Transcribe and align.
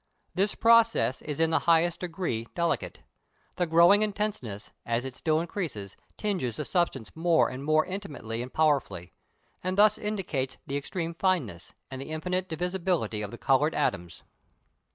This 0.33 0.55
process 0.55 1.21
is 1.21 1.39
in 1.39 1.51
the 1.51 1.59
highest 1.69 1.99
degree 1.99 2.47
delicate; 2.55 3.01
the 3.57 3.67
growing 3.67 4.01
intenseness, 4.01 4.71
as 4.83 5.05
it 5.05 5.15
still 5.15 5.39
increases, 5.39 5.95
tinges 6.17 6.55
the 6.57 6.65
substance 6.65 7.15
more 7.15 7.49
and 7.49 7.63
more 7.63 7.85
intimately 7.85 8.41
and 8.41 8.51
powerfully, 8.51 9.13
and 9.63 9.77
thus 9.77 9.99
indicates 9.99 10.57
the 10.65 10.75
extreme 10.75 11.13
fineness, 11.13 11.75
and 11.91 12.01
the 12.01 12.09
infinite 12.09 12.49
divisibility 12.49 13.21
of 13.21 13.29
the 13.29 13.37
coloured 13.37 13.75
atoms. 13.75 14.23